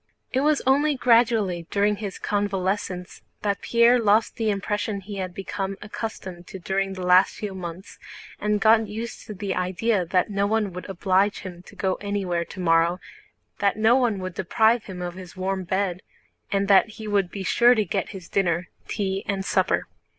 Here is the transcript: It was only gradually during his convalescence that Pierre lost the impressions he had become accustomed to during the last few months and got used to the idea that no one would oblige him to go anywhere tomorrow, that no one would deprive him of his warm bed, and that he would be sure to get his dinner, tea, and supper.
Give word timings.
It 0.33 0.39
was 0.39 0.63
only 0.65 0.95
gradually 0.95 1.67
during 1.69 1.97
his 1.97 2.17
convalescence 2.17 3.21
that 3.43 3.61
Pierre 3.61 3.99
lost 3.99 4.35
the 4.35 4.49
impressions 4.49 5.03
he 5.05 5.17
had 5.17 5.31
become 5.31 5.77
accustomed 5.79 6.47
to 6.47 6.57
during 6.57 6.93
the 6.93 7.05
last 7.05 7.35
few 7.35 7.53
months 7.53 7.99
and 8.39 8.59
got 8.59 8.87
used 8.87 9.27
to 9.27 9.35
the 9.35 9.53
idea 9.53 10.03
that 10.07 10.31
no 10.31 10.47
one 10.47 10.73
would 10.73 10.89
oblige 10.89 11.41
him 11.41 11.61
to 11.67 11.75
go 11.75 11.99
anywhere 12.01 12.45
tomorrow, 12.45 12.99
that 13.59 13.77
no 13.77 13.95
one 13.95 14.17
would 14.17 14.33
deprive 14.33 14.85
him 14.85 15.03
of 15.03 15.13
his 15.13 15.37
warm 15.37 15.65
bed, 15.65 16.01
and 16.51 16.67
that 16.67 16.89
he 16.97 17.07
would 17.07 17.29
be 17.29 17.43
sure 17.43 17.75
to 17.75 17.85
get 17.85 18.09
his 18.09 18.27
dinner, 18.27 18.69
tea, 18.87 19.23
and 19.27 19.45
supper. 19.45 19.85